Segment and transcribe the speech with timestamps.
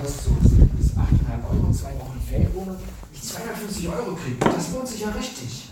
[0.00, 0.96] kostet so 7 bis 8,5
[1.50, 2.76] Euro, zwei Wochen Ferienwohnung,
[3.12, 5.70] ich 250 Euro kriege, das lohnt sich ja richtig.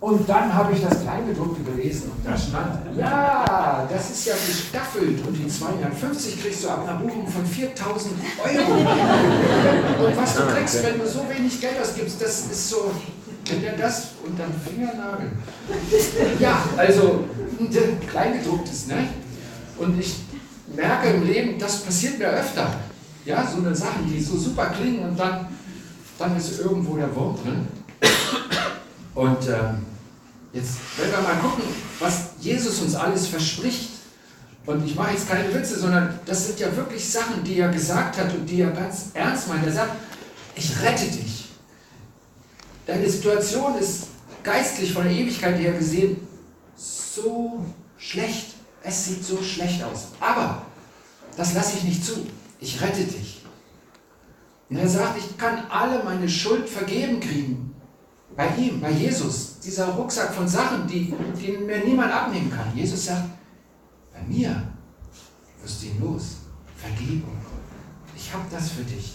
[0.00, 5.24] Und dann habe ich das Kleingedruckte gelesen und da stand, ja, das ist ja gestaffelt
[5.24, 10.06] und die 250 kriegst du ab einer Buchung von 4000 Euro.
[10.06, 12.90] Und was du kriegst, wenn du so wenig Geld ausgibst, das ist so,
[13.48, 15.30] wenn der das unterm Fingernagel.
[16.40, 17.24] Ja, also
[18.10, 19.08] Kleingedrucktes, ne?
[19.78, 20.16] Und ich
[20.74, 22.74] merke im Leben, das passiert mir öfter.
[23.24, 25.46] Ja, so eine Sachen, die so super klingen und dann,
[26.18, 27.68] dann ist irgendwo der Wurm drin.
[29.14, 29.86] Und ähm,
[30.52, 31.64] jetzt werden wir mal gucken,
[31.98, 33.90] was Jesus uns alles verspricht.
[34.64, 38.16] Und ich mache jetzt keine Witze, sondern das sind ja wirklich Sachen, die er gesagt
[38.18, 39.66] hat und die er ganz ernst meint.
[39.66, 39.92] Er sagt,
[40.54, 41.48] ich rette dich.
[42.86, 44.04] Deine Situation ist
[44.42, 46.16] geistlich von der Ewigkeit her gesehen
[46.76, 47.64] so
[47.98, 48.54] schlecht.
[48.82, 50.08] Es sieht so schlecht aus.
[50.20, 50.62] Aber
[51.36, 52.26] das lasse ich nicht zu.
[52.62, 53.42] Ich rette dich.
[54.70, 57.74] Und er sagt, ich kann alle meine Schuld vergeben kriegen.
[58.36, 59.58] Bei ihm, bei Jesus.
[59.58, 62.74] Dieser Rucksack von Sachen, die, die mir niemand abnehmen kann.
[62.74, 63.24] Jesus sagt,
[64.12, 64.62] bei mir
[65.60, 66.36] wirst du ihn los.
[66.76, 67.36] Vergebung.
[68.16, 69.12] Ich habe das für dich.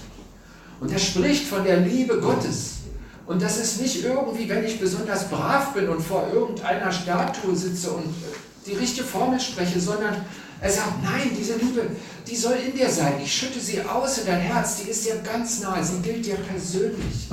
[0.82, 2.80] Und er spricht von der Liebe Gottes.
[3.26, 7.92] Und das ist nicht irgendwie, wenn ich besonders brav bin und vor irgendeiner Statue sitze
[7.92, 8.14] und
[8.68, 10.26] die richtige Formel spreche, sondern
[10.60, 11.88] er sagt, nein, diese Liebe,
[12.28, 13.14] die soll in dir sein.
[13.24, 16.36] Ich schütte sie aus in dein Herz, die ist dir ganz nahe, sie gilt dir
[16.36, 17.30] persönlich.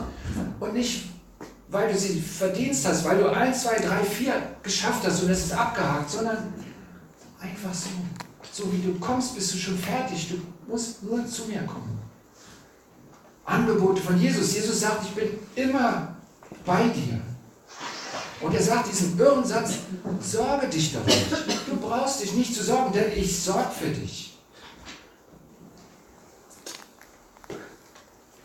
[0.60, 1.08] Und nicht,
[1.68, 5.46] weil du sie verdienst hast, weil du 1, 2, 3, 4 geschafft hast und es
[5.46, 6.52] ist abgehakt, sondern
[7.40, 7.88] einfach so.
[8.52, 10.28] So wie du kommst, bist du schon fertig.
[10.28, 11.98] Du musst nur zu mir kommen.
[13.44, 14.54] Angebote von Jesus.
[14.54, 16.14] Jesus sagt, ich bin immer
[16.64, 17.20] bei dir.
[18.44, 19.76] Und er sagt diesen irren Satz,
[20.20, 21.08] sorge dich darum.
[21.66, 24.36] Du brauchst dich nicht zu sorgen, denn ich sorge für dich.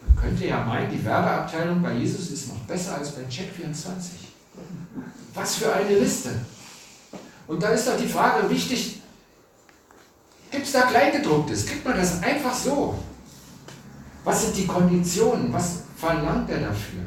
[0.05, 4.29] Man könnte ja meinen, die Werbeabteilung bei Jesus ist noch besser als bei Check24.
[5.33, 6.29] Was für eine Liste.
[7.45, 9.01] Und da ist doch die Frage wichtig,
[10.49, 11.65] gibt es da Kleingedrucktes?
[11.65, 12.97] Gibt man das einfach so?
[14.23, 15.51] Was sind die Konditionen?
[15.51, 17.03] Was verlangt er dafür?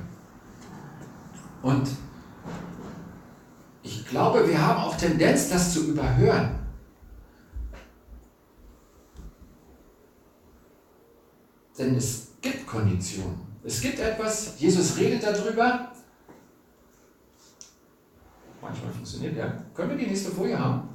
[1.62, 1.88] Und
[4.00, 6.58] ich glaube, wir haben auch Tendenz, das zu überhören.
[11.78, 13.40] Denn es gibt Konditionen.
[13.64, 15.92] Es gibt etwas, Jesus redet darüber.
[18.60, 19.64] Manchmal funktioniert der.
[19.74, 20.88] Können wir die nächste Folie haben?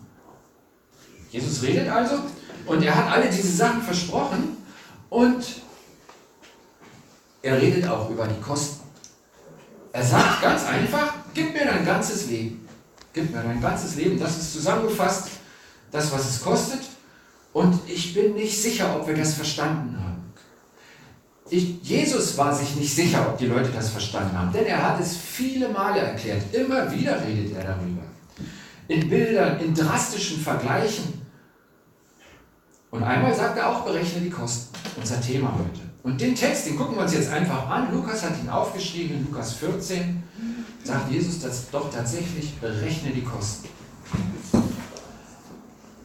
[1.30, 2.20] Jesus redet also
[2.66, 4.58] und er hat alle diese Sachen versprochen
[5.10, 5.62] und
[7.42, 8.88] er redet auch über die Kosten.
[9.92, 12.67] Er sagt ganz einfach, gib mir dein ganzes Leben.
[13.18, 14.20] Gib mir dein ganzes Leben.
[14.20, 15.30] Das ist zusammengefasst,
[15.92, 16.82] das, was es kostet.
[17.52, 20.34] Und ich bin nicht sicher, ob wir das verstanden haben.
[21.50, 25.00] Ich, Jesus war sich nicht sicher, ob die Leute das verstanden haben, denn er hat
[25.00, 26.44] es viele Male erklärt.
[26.54, 28.04] Immer wieder redet er darüber.
[28.88, 31.20] In Bildern, in drastischen Vergleichen.
[32.92, 34.76] Und einmal sagt er auch, berechne die Kosten.
[34.96, 35.82] Unser Thema heute.
[36.04, 37.92] Und den Text, den gucken wir uns jetzt einfach an.
[37.92, 40.22] Lukas hat ihn aufgeschrieben in Lukas 14
[40.84, 43.68] sagt Jesus das doch tatsächlich, berechne die Kosten.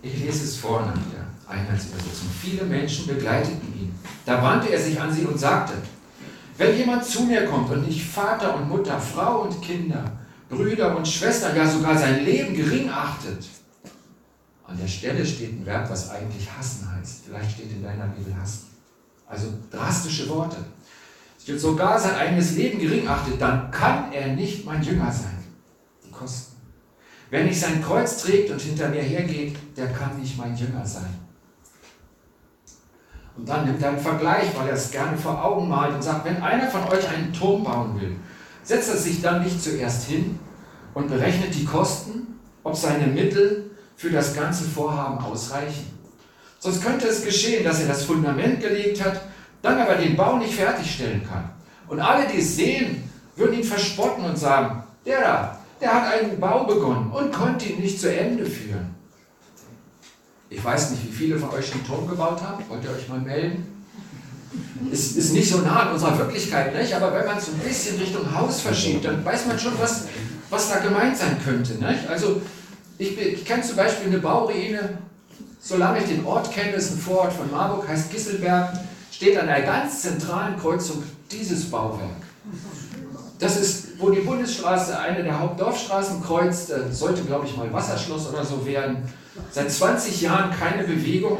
[0.03, 2.29] Ich lese es vor nach der Einheitsübersetzung.
[2.41, 3.95] Viele Menschen begleiteten ihn.
[4.25, 5.75] Da wandte er sich an sie und sagte,
[6.59, 10.05] wenn jemand zu mir kommt und nicht Vater und Mutter, Frau und Kinder,
[10.49, 13.47] Brüder und Schwestern, ja sogar sein Leben gering achtet,
[14.67, 17.25] an der Stelle steht ein Verb, was eigentlich hassen heißt.
[17.27, 18.69] Vielleicht steht in deiner Bibel hassen.
[19.27, 20.57] Also drastische Worte
[21.47, 25.39] sogar sein eigenes Leben gering achtet, dann kann er nicht mein Jünger sein.
[26.05, 26.57] Die Kosten.
[27.31, 31.15] Wer nicht sein Kreuz trägt und hinter mir hergeht, der kann nicht mein Jünger sein.
[33.37, 36.27] Und dann nimmt er einen Vergleich, weil er es gerne vor Augen malt und sagt,
[36.27, 38.17] wenn einer von euch einen Turm bauen will,
[38.63, 40.39] setzt er sich dann nicht zuerst hin
[40.95, 45.99] und berechnet die Kosten, ob seine Mittel für das ganze Vorhaben ausreichen.
[46.59, 49.23] Sonst könnte es geschehen, dass er das Fundament gelegt hat
[49.63, 51.49] dann aber den Bau nicht fertigstellen kann.
[51.89, 56.39] Und alle, die es sehen, würden ihn verspotten und sagen, der da, der hat einen
[56.39, 58.95] Bau begonnen und konnte ihn nicht zu Ende führen.
[60.51, 62.63] Ich weiß nicht, wie viele von euch einen Turm gebaut haben.
[62.69, 63.67] Wollt ihr euch mal melden?
[64.91, 66.93] Ist, ist nicht so nah an unserer Wirklichkeit, nicht?
[66.93, 70.09] aber wenn man es ein bisschen Richtung Haus verschiebt, dann weiß man schon, was,
[70.51, 71.75] was da gemeint sein könnte.
[71.75, 72.07] Nicht?
[72.07, 72.43] Also
[72.99, 74.99] ich, ich kenne zum Beispiel eine Bauruine,
[75.59, 78.75] solange ich den Ort kenne, ist ein Vorort von Marburg, heißt Gisselberg
[79.23, 82.11] steht an einer ganz zentralen Kreuzung dieses Bauwerk.
[83.39, 88.45] Das ist, wo die Bundesstraße eine der Hauptdorfstraßen kreuzt, sollte, glaube ich, mal Wasserschloss oder
[88.45, 89.09] so werden.
[89.53, 91.39] Seit 20 Jahren keine Bewegung.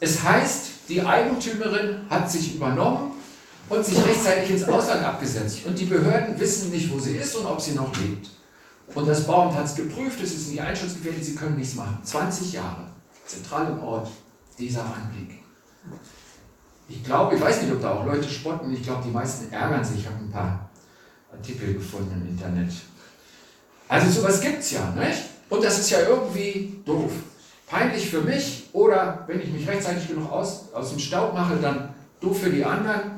[0.00, 3.12] Es heißt, die Eigentümerin hat sich übernommen
[3.68, 5.58] und sich rechtzeitig ins Ausland abgesetzt.
[5.66, 8.30] Und die Behörden wissen nicht, wo sie ist und ob sie noch lebt.
[8.94, 11.98] Und das Bauamt hat es geprüft, es ist nicht einschutzgefährdet, sie können nichts machen.
[12.02, 12.86] 20 Jahre,
[13.26, 14.08] zentral im Ort,
[14.58, 15.44] dieser Anblick.
[16.88, 19.84] Ich glaube, ich weiß nicht, ob da auch Leute spotten, ich glaube, die meisten ärgern
[19.84, 20.00] sich.
[20.00, 20.68] Ich habe ein paar
[21.32, 22.72] Artikel gefunden im Internet.
[23.88, 25.22] Also sowas gibt es ja, nicht?
[25.48, 27.12] Und das ist ja irgendwie doof.
[27.66, 31.94] Peinlich für mich oder wenn ich mich rechtzeitig genug aus, aus dem Staub mache, dann
[32.20, 33.12] doof für die anderen.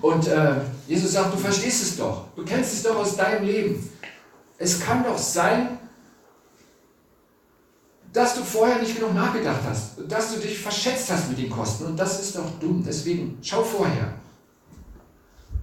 [0.00, 0.56] Und äh,
[0.88, 2.26] Jesus sagt, du verstehst es doch.
[2.36, 3.90] Du kennst es doch aus deinem Leben.
[4.58, 5.78] Es kann doch sein,
[8.12, 11.86] dass du vorher nicht genug nachgedacht hast, dass du dich verschätzt hast mit den Kosten.
[11.86, 12.82] Und das ist doch dumm.
[12.86, 14.12] Deswegen schau vorher.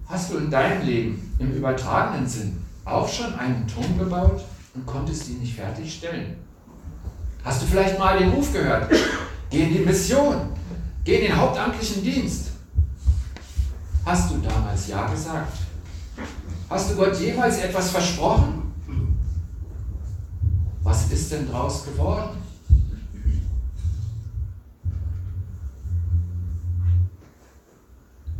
[0.08, 4.42] Hast du in deinem Leben im übertragenen Sinn auch schon einen Turm gebaut
[4.74, 6.36] und konntest ihn nicht fertigstellen?
[7.44, 8.92] Hast du vielleicht mal den Ruf gehört?
[9.48, 10.36] Geh in die Mission.
[11.04, 12.48] Geh in den hauptamtlichen Dienst.
[14.04, 15.56] Hast du damals Ja gesagt?
[16.68, 18.69] Hast du Gott jemals etwas versprochen?
[20.82, 22.38] Was ist denn draus geworden?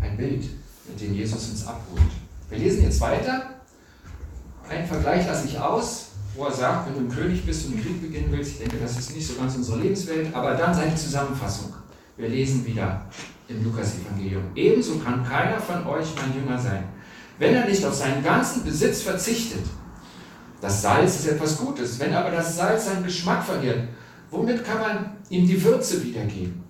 [0.01, 0.45] Ein Bild,
[0.89, 2.01] mit dem Jesus uns abholt.
[2.49, 3.43] Wir lesen jetzt weiter.
[4.69, 7.83] Einen Vergleich lasse ich aus, wo er sagt, wenn du ein König bist und einen
[7.83, 10.95] Krieg beginnen willst, ich denke, das ist nicht so ganz unsere Lebenswelt, aber dann seine
[10.95, 11.75] Zusammenfassung.
[12.17, 13.05] Wir lesen wieder
[13.49, 14.45] im Lukas-Evangelium.
[14.55, 16.85] Ebenso kann keiner von euch mein Jünger sein,
[17.39, 19.65] wenn er nicht auf seinen ganzen Besitz verzichtet
[20.61, 21.99] das Salz ist etwas Gutes.
[21.99, 23.89] Wenn aber das Salz seinen Geschmack verliert,
[24.31, 26.63] womit kann man ihm die Würze wiedergeben?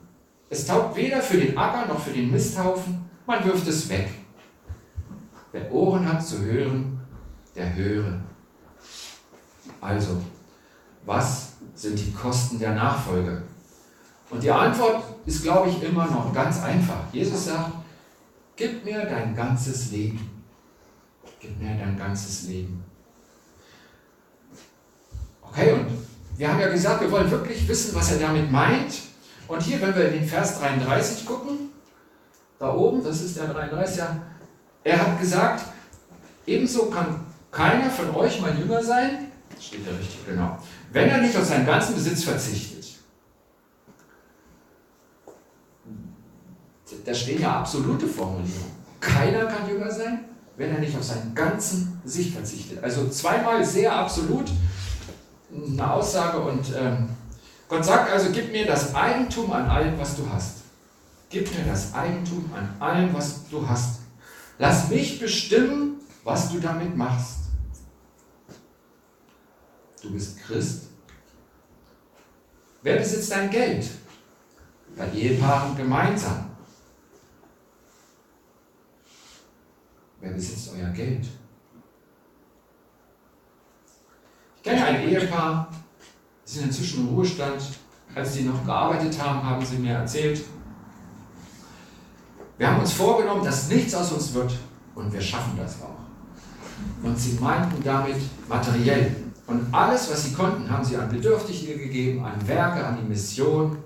[0.49, 4.09] Es taugt weder für den Acker noch für den Misthaufen, man wirft es weg.
[5.53, 7.01] Wer Ohren hat zu hören,
[7.55, 8.21] der höre.
[9.81, 10.21] Also,
[11.05, 13.43] was sind die Kosten der Nachfolge?
[14.31, 17.03] Und die Antwort ist, glaube ich, immer noch ganz einfach.
[17.13, 17.73] Jesus sagt,
[18.55, 20.31] gib mir dein ganzes Leben.
[21.41, 22.85] Gib mir dein ganzes Leben.
[25.53, 25.87] Okay, und
[26.37, 28.95] wir haben ja gesagt, wir wollen wirklich wissen, was er damit meint.
[29.49, 31.71] Und hier, wenn wir in den Vers 33 gucken,
[32.59, 34.23] da oben, das ist der 33, ja,
[34.85, 35.65] er hat gesagt,
[36.47, 40.59] ebenso kann keiner von euch mein Jünger sein, steht da richtig, genau,
[40.93, 42.87] wenn er nicht auf seinen ganzen Besitz verzichtet.
[47.05, 48.73] Da stehen ja absolute Formulierungen.
[49.01, 50.25] Keiner kann Jünger sein,
[50.57, 52.83] wenn er nicht auf seinen ganzen Besitz verzichtet.
[52.83, 54.51] Also zweimal sehr absolut
[55.53, 57.09] eine Aussage und ähm,
[57.69, 60.59] Gott sagt also, gib mir das Eigentum an allem, was du hast.
[61.29, 64.01] Gib mir das Eigentum an allem, was du hast.
[64.59, 67.39] Lass mich bestimmen, was du damit machst.
[70.03, 70.89] Du bist Christ.
[72.83, 73.89] Wer besitzt dein Geld?
[74.97, 76.51] Bei Ehepaaren gemeinsam.
[80.21, 81.27] Wer besitzt euer Geld?
[84.63, 85.69] Ich kenne ein Ehepaar,
[86.47, 87.63] die sind inzwischen im Ruhestand.
[88.15, 90.43] Als sie noch gearbeitet haben, haben sie mir erzählt,
[92.59, 94.53] wir haben uns vorgenommen, dass nichts aus uns wird
[94.95, 95.97] und wir schaffen das auch.
[97.03, 98.17] Und sie meinten damit
[98.49, 99.17] materiell.
[99.47, 103.79] Und alles, was sie konnten, haben sie an Bedürftige gegeben, an Werke, an die Mission.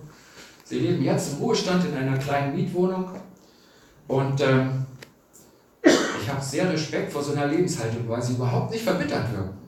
[0.65, 3.11] Sie leben jetzt im Ruhestand in einer kleinen Mietwohnung.
[4.09, 4.87] Und ähm,
[5.83, 9.64] ich habe sehr Respekt vor so einer Lebenshaltung, weil sie überhaupt nicht verbittert wirken.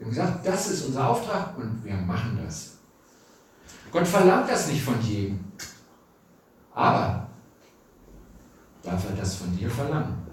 [0.00, 2.78] Wir haben gesagt, das ist unser Auftrag und wir machen das.
[3.92, 5.44] Gott verlangt das nicht von jedem.
[6.74, 7.28] Aber
[8.82, 10.26] darf er das von dir verlangen?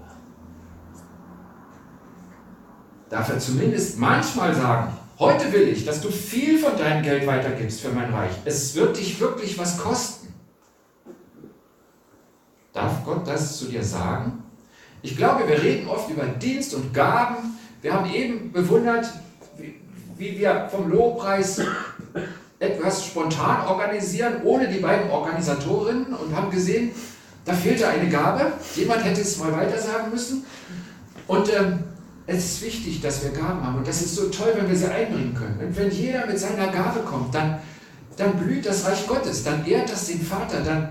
[3.09, 7.81] Darf er zumindest manchmal sagen, heute will ich, dass du viel von deinem Geld weitergibst
[7.81, 8.31] für mein Reich.
[8.45, 10.33] Es wird dich wirklich was kosten.
[12.71, 14.43] Darf Gott das zu dir sagen?
[15.01, 17.57] Ich glaube, wir reden oft über Dienst und Gaben.
[17.81, 19.09] Wir haben eben bewundert,
[20.17, 21.61] wie wir vom Lobpreis
[22.59, 26.91] etwas spontan organisieren, ohne die beiden Organisatorinnen und haben gesehen,
[27.45, 28.51] da fehlte eine Gabe.
[28.75, 30.43] Jemand hätte es mal weiter sagen müssen.
[31.27, 31.79] Und ähm,
[32.25, 33.77] es ist wichtig, dass wir Gaben haben.
[33.77, 35.59] Und das ist so toll, wenn wir sie einbringen können.
[35.59, 37.59] Und wenn jeder mit seiner Gabe kommt, dann,
[38.17, 40.89] dann blüht das Reich Gottes, dann ehrt das den Vater, dann,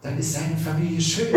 [0.00, 1.34] dann ist seine Familie schön.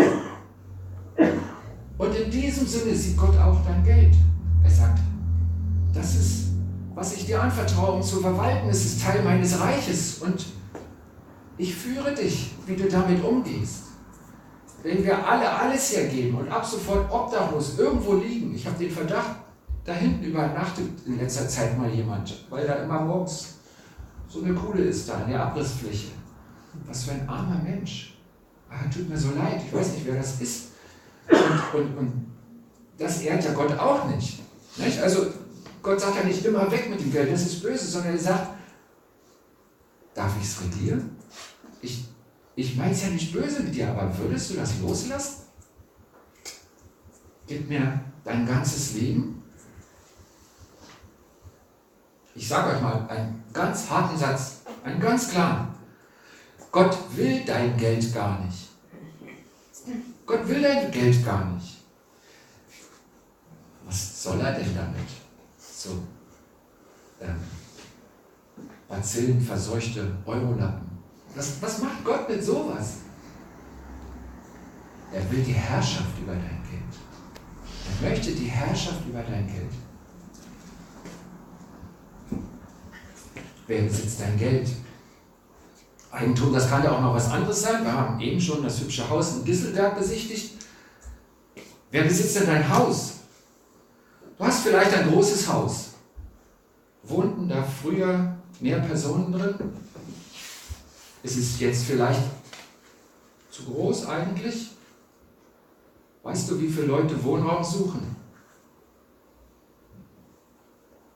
[1.98, 4.14] Und in diesem Sinne sieht Gott auch dein Geld.
[4.62, 5.00] Er sagt,
[5.92, 6.48] das ist
[6.98, 8.68] was ich dir anvertraue, um zu verwalten.
[8.68, 10.46] Es ist Teil meines Reiches und
[11.56, 13.84] ich führe dich, wie du damit umgehst.
[14.82, 19.36] Wenn wir alle alles hergeben und ab sofort obdachlos irgendwo liegen, ich habe den Verdacht,
[19.84, 23.58] da hinten übernachtet in letzter Zeit mal jemand, weil da immer morgens
[24.28, 26.08] so eine Kuhle ist da in der Abrissfläche.
[26.84, 28.18] Was für ein armer Mensch.
[28.68, 30.70] Ah, tut mir so leid, ich weiß nicht, wer das ist.
[31.30, 32.26] Und, und, und
[32.98, 34.40] das ehrt ja Gott auch nicht.
[34.76, 35.00] nicht.
[35.00, 35.26] Also
[35.82, 38.48] Gott sagt ja nicht immer weg mit dem Geld, das ist böse, sondern er sagt,
[40.14, 41.16] darf ich es regieren?
[41.80, 42.08] Ich,
[42.56, 45.42] ich meine es ja nicht böse mit dir, aber würdest du das loslassen?
[47.46, 49.42] Gib mir dein ganzes Leben.
[52.34, 55.74] Ich sage euch mal einen ganz harten Satz, einen ganz klaren.
[56.70, 58.68] Gott will dein Geld gar nicht.
[60.26, 61.78] Gott will dein Geld gar nicht.
[63.86, 65.08] Was soll er denn damit?
[65.78, 65.90] So
[67.20, 67.36] ähm,
[68.88, 70.88] bazillenverseuchte Eurolappen.
[71.36, 72.94] Was, was macht Gott mit sowas?
[75.12, 78.02] Er will die Herrschaft über dein Geld.
[78.02, 79.70] Er möchte die Herrschaft über dein Geld.
[83.68, 84.68] Wer besitzt dein Geld?
[86.10, 87.84] Eigentum, das kann ja auch noch was anderes sein.
[87.84, 90.54] Wir haben eben schon das hübsche Haus in Gisselberg besichtigt.
[91.92, 93.17] Wer besitzt denn dein Haus?
[94.38, 95.94] Du hast vielleicht ein großes Haus.
[97.02, 99.56] Wohnten da früher mehr Personen drin?
[101.24, 102.22] Ist es jetzt vielleicht
[103.50, 104.70] zu groß eigentlich?
[106.22, 108.14] Weißt du, wie viele Leute Wohnraum suchen?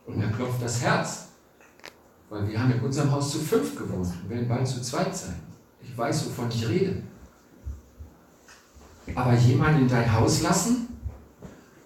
[0.07, 1.29] Und mir klopft das Herz,
[2.29, 5.41] weil wir haben in unserem Haus zu fünf gewohnt und werden bald zu zweit sein.
[5.81, 7.03] Ich weiß, wovon ich rede.
[9.15, 10.82] Aber jemanden in dein Haus lassen?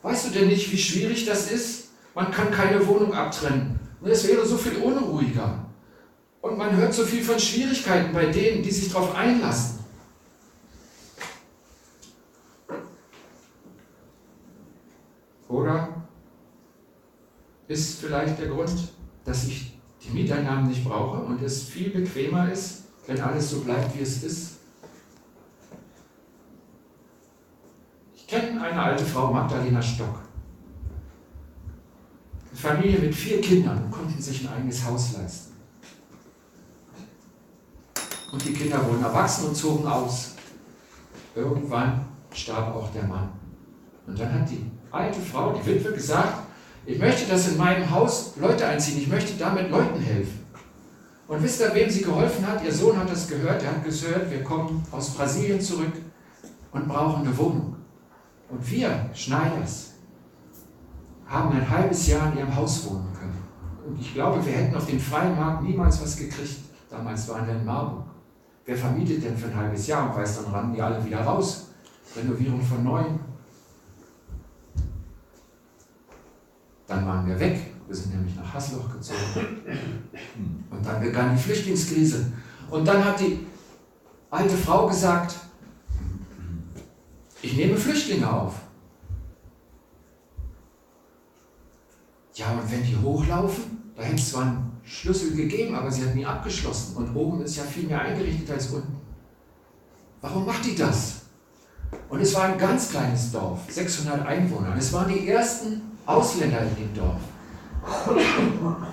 [0.07, 1.89] Weißt du denn nicht, wie schwierig das ist?
[2.15, 3.77] Man kann keine Wohnung abtrennen.
[4.01, 5.67] Und es wäre so viel unruhiger.
[6.41, 9.81] Und man hört so viel von Schwierigkeiten bei denen, die sich darauf einlassen.
[15.49, 15.89] Oder
[17.67, 18.93] ist vielleicht der Grund,
[19.25, 23.99] dass ich die Mieteinnahmen nicht brauche und es viel bequemer ist, wenn alles so bleibt,
[23.99, 24.56] wie es ist?
[28.29, 30.19] Ich kenne eine alte Frau, Magdalena Stock.
[32.51, 35.55] Eine Familie mit vier Kindern und konnten sich ein eigenes Haus leisten.
[38.33, 40.35] Und die Kinder wurden erwachsen und zogen aus.
[41.37, 43.29] Irgendwann starb auch der Mann.
[44.09, 46.49] Und dann hat die alte Frau, die Witwe, gesagt,
[46.85, 50.45] ich möchte, dass in meinem Haus Leute einziehen, ich möchte damit Leuten helfen.
[51.29, 52.65] Und wisst ihr, wem sie geholfen hat?
[52.65, 55.93] Ihr Sohn hat das gehört, er hat gehört, wir kommen aus Brasilien zurück
[56.73, 57.66] und brauchen eine Wohnung.
[58.49, 59.95] Und wir, Schneiders,
[61.27, 63.43] haben ein halbes Jahr in ihrem Haus wohnen können.
[63.87, 66.61] Und ich glaube, wir hätten auf dem freien Markt niemals was gekriegt.
[66.89, 68.05] Damals waren wir in Marburg.
[68.65, 71.69] Wer vermietet denn für ein halbes Jahr und weiß, dann rannten die alle wieder raus.
[72.17, 73.21] Renovierung von neuen.
[76.87, 77.73] Dann waren wir weg.
[77.87, 79.63] Wir sind nämlich nach Hasloch gezogen.
[80.71, 82.33] Und dann begann die Flüchtlingskrise.
[82.71, 83.47] Und dann hat die
[84.31, 85.37] alte Frau gesagt,
[87.57, 88.55] nehme Flüchtlinge auf.
[92.35, 96.15] Ja, und wenn die hochlaufen, da hätte es zwar einen Schlüssel gegeben, aber sie hat
[96.15, 96.97] nie abgeschlossen.
[96.97, 98.97] Und oben ist ja viel mehr eingerichtet als unten.
[100.21, 101.23] Warum macht die das?
[102.09, 104.73] Und es war ein ganz kleines Dorf, 600 Einwohner.
[104.73, 107.21] Und es waren die ersten Ausländer in dem Dorf.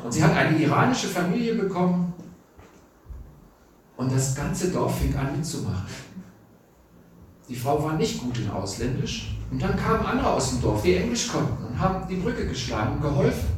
[0.03, 2.13] Und sie hat eine iranische Familie bekommen.
[3.97, 5.85] Und das ganze Dorf fing an mitzumachen.
[7.49, 9.35] Die Frau war nicht gut in Ausländisch.
[9.51, 12.93] Und dann kamen andere aus dem Dorf, die Englisch konnten und haben die Brücke geschlagen
[12.93, 13.49] und geholfen.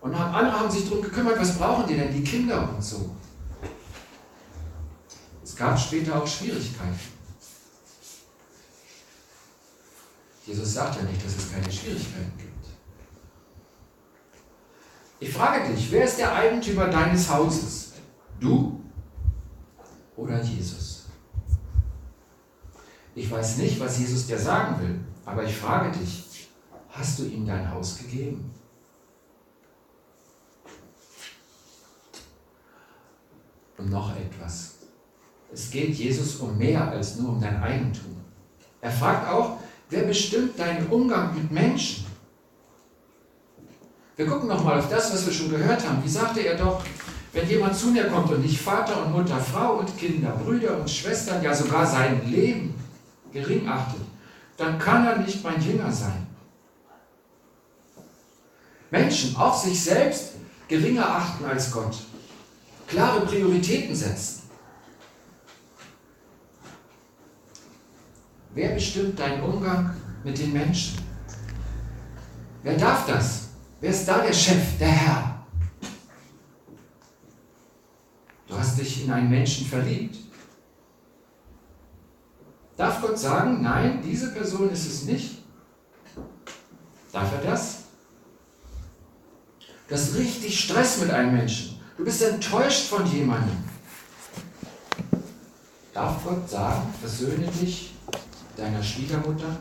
[0.00, 3.10] Und andere haben sich darum gekümmert, was brauchen die denn, die Kinder und so.
[5.44, 6.98] Es gab später auch Schwierigkeiten.
[10.46, 12.50] Jesus sagt ja nicht, dass es keine Schwierigkeiten gibt.
[15.20, 17.92] Ich frage dich, wer ist der Eigentümer deines Hauses?
[18.40, 18.80] Du
[20.16, 20.99] oder Jesus?
[23.14, 26.48] Ich weiß nicht, was Jesus dir sagen will, aber ich frage dich,
[26.90, 28.50] hast du ihm dein Haus gegeben?
[33.76, 34.74] Und noch etwas.
[35.52, 38.16] Es geht Jesus um mehr als nur um dein Eigentum.
[38.80, 42.06] Er fragt auch, wer bestimmt deinen Umgang mit Menschen?
[44.16, 46.04] Wir gucken nochmal auf das, was wir schon gehört haben.
[46.04, 46.82] Wie sagte er doch,
[47.32, 50.90] wenn jemand zu mir kommt und nicht Vater und Mutter, Frau und Kinder, Brüder und
[50.90, 52.74] Schwestern, ja sogar sein Leben
[53.32, 54.02] gering achtet,
[54.56, 56.26] dann kann er nicht mein Jünger sein.
[58.90, 60.34] Menschen auch sich selbst
[60.68, 61.96] geringer achten als Gott,
[62.86, 64.42] klare Prioritäten setzen.
[68.52, 69.94] Wer bestimmt deinen Umgang
[70.24, 70.98] mit den Menschen?
[72.62, 73.48] Wer darf das?
[73.80, 75.46] Wer ist da der Chef, der Herr?
[78.46, 80.18] Du hast dich in einen Menschen verliebt.
[82.80, 85.42] Darf Gott sagen, nein, diese Person ist es nicht?
[87.12, 87.80] Darf er das?
[89.86, 91.78] Du hast richtig Stress mit einem Menschen.
[91.98, 93.58] Du bist enttäuscht von jemandem.
[95.92, 97.92] Darf Gott sagen, versöhne dich
[98.48, 99.58] mit deiner Schwiegermutter,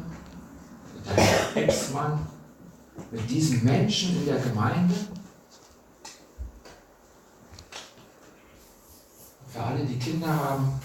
[0.95, 2.25] mit deinem Ex-Mann,
[3.11, 4.95] mit diesen Menschen in der Gemeinde?
[9.49, 10.79] Für alle, die Kinder haben,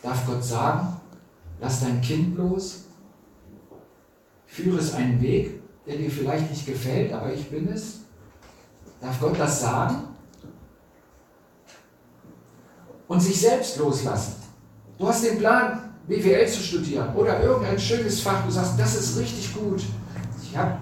[0.00, 0.94] darf Gott sagen,
[1.64, 2.84] lass dein Kind los,
[4.46, 8.00] führe es einen Weg, der dir vielleicht nicht gefällt, aber ich bin es.
[9.00, 10.04] Darf Gott das sagen?
[13.08, 14.34] Und sich selbst loslassen.
[14.98, 18.44] Du hast den Plan, BWL zu studieren oder irgendein schönes Fach.
[18.44, 19.82] Du sagst, das ist richtig gut.
[20.42, 20.76] Ich habe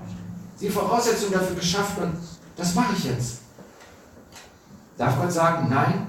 [0.60, 2.14] die Voraussetzungen dafür geschaffen und
[2.56, 3.38] das mache ich jetzt.
[4.98, 6.08] Darf Gott sagen, nein,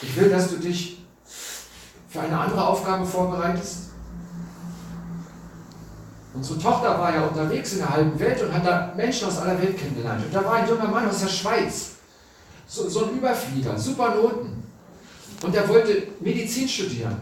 [0.00, 0.97] ich will, dass du dich
[2.08, 3.88] für eine andere Aufgabe vorbereitest?
[6.34, 9.60] Unsere Tochter war ja unterwegs in der halben Welt und hat da Menschen aus aller
[9.60, 10.24] Welt kennengelernt.
[10.24, 11.92] Und da war ein junger Mann aus der Schweiz,
[12.66, 14.62] so, so ein Überflieger, super Noten.
[15.42, 17.16] Und er wollte Medizin studieren.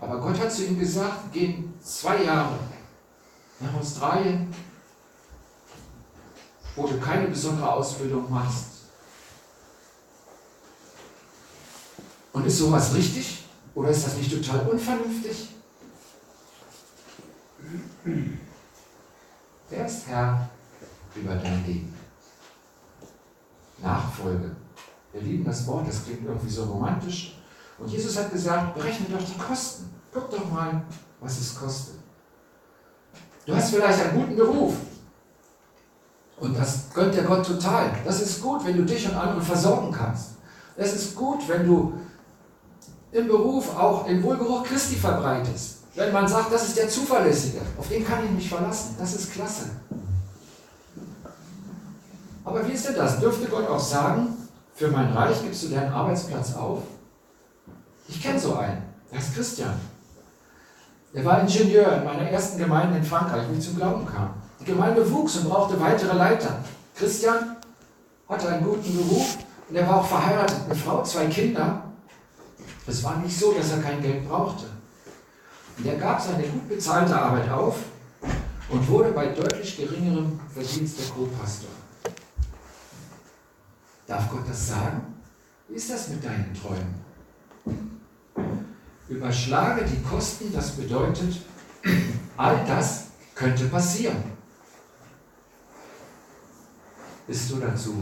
[0.00, 2.58] Aber Gott hat zu ihm gesagt, geh zwei Jahre
[3.60, 4.52] nach Australien,
[6.76, 8.75] wo du keine besondere Ausbildung machst.
[12.36, 13.44] Und ist sowas richtig?
[13.74, 15.48] Oder ist das nicht total unvernünftig?
[19.70, 20.46] Wer ist Herr
[21.14, 21.94] über dein Leben?
[23.78, 24.54] Nachfolge.
[25.14, 27.38] Wir lieben das Wort, das klingt irgendwie so romantisch.
[27.78, 29.88] Und Jesus hat gesagt, berechne doch die Kosten.
[30.12, 30.82] Guck doch mal,
[31.20, 31.94] was es kostet.
[33.46, 34.74] Du hast vielleicht einen guten Beruf.
[36.38, 37.92] Und das gönnt der Gott total.
[38.04, 40.32] Das ist gut, wenn du dich und andere versorgen kannst.
[40.76, 41.94] Es ist gut, wenn du
[43.12, 45.78] im Beruf auch den Wohlgeruch Christi verbreitest.
[45.94, 49.32] Wenn man sagt, das ist der Zuverlässige, auf den kann ich mich verlassen, das ist
[49.32, 49.70] klasse.
[52.44, 53.18] Aber wie ist denn das?
[53.18, 54.36] Dürfte Gott auch sagen,
[54.74, 56.82] für mein Reich gibst du deinen Arbeitsplatz auf?
[58.08, 59.74] Ich kenne so einen, der ist Christian.
[61.14, 64.34] Der war Ingenieur in meiner ersten Gemeinde in Frankreich, wo ich zum Glauben kam.
[64.60, 66.58] Die Gemeinde wuchs und brauchte weitere Leiter.
[66.94, 67.56] Christian
[68.28, 71.82] hatte einen guten Beruf und er war auch verheiratet, eine Frau, zwei Kinder.
[72.86, 74.66] Es war nicht so, dass er kein Geld brauchte.
[75.76, 77.76] Und er gab seine gut bezahlte Arbeit auf
[78.68, 81.70] und wurde bei deutlich geringerem Verdienst der Co-Pastor.
[84.06, 85.14] Darf Gott das sagen?
[85.68, 87.06] Wie ist das mit deinen Träumen?
[89.08, 91.40] Überschlage die Kosten, das bedeutet,
[92.36, 94.22] all das könnte passieren.
[97.26, 97.94] Bist du dazu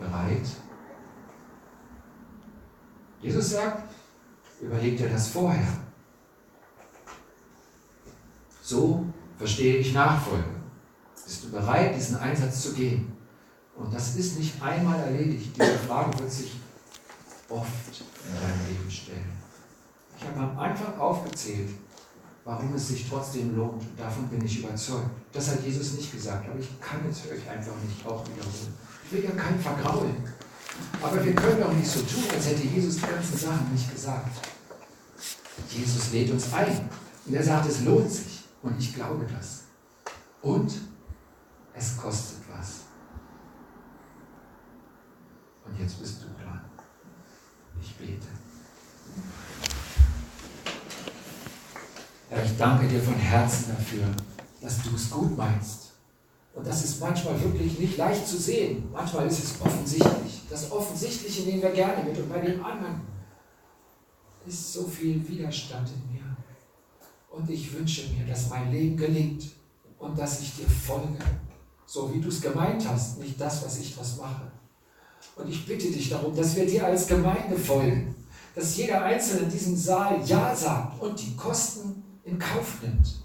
[0.00, 0.46] bereit?
[3.20, 3.92] Jesus sagt,
[4.62, 5.66] Überleg dir das vorher.
[8.62, 9.04] So
[9.36, 10.44] verstehe ich Nachfolge.
[11.24, 13.12] Bist du bereit, diesen Einsatz zu gehen?
[13.76, 15.50] Und das ist nicht einmal erledigt.
[15.56, 16.52] Diese Frage wird sich
[17.48, 19.32] oft in deinem Leben stellen.
[20.16, 21.70] Ich habe am Anfang aufgezählt,
[22.44, 23.82] warum es sich trotzdem lohnt.
[23.96, 25.10] Davon bin ich überzeugt.
[25.32, 28.74] Das hat Jesus nicht gesagt, aber ich kann es euch einfach nicht auch wiederholen.
[29.06, 30.22] Ich will ja keinen vergraulen.
[31.02, 34.51] Aber wir können doch nicht so tun, als hätte Jesus die ganzen Sachen nicht gesagt.
[35.76, 36.88] Jesus lädt uns ein.
[37.26, 38.44] Und er sagt, es lohnt sich.
[38.62, 39.64] Und ich glaube das.
[40.42, 40.72] Und
[41.74, 42.82] es kostet was.
[45.64, 46.60] Und jetzt bist du dran.
[47.80, 48.26] Ich bete.
[52.28, 54.04] Herr, ich danke dir von Herzen dafür,
[54.60, 55.92] dass du es gut meinst.
[56.54, 58.90] Und das ist manchmal wirklich nicht leicht zu sehen.
[58.92, 60.42] Manchmal ist es offensichtlich.
[60.50, 62.18] Das Offensichtliche nehmen wir gerne mit.
[62.18, 63.00] Und bei den anderen
[64.46, 66.36] ist so viel Widerstand in mir.
[67.30, 69.50] Und ich wünsche mir, dass mein Leben gelingt
[69.98, 71.18] und dass ich dir folge,
[71.86, 74.50] so wie du es gemeint hast, nicht das, was ich daraus mache.
[75.36, 78.14] Und ich bitte dich darum, dass wir dir als Gemeinde folgen,
[78.54, 83.22] dass jeder Einzelne in diesem Saal Ja sagt und die Kosten in Kauf nimmt,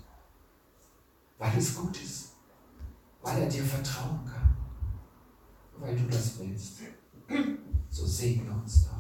[1.38, 2.30] weil es gut ist,
[3.22, 4.56] weil er dir vertrauen kann,
[5.80, 6.78] weil du das willst.
[7.90, 8.97] So segne uns doch.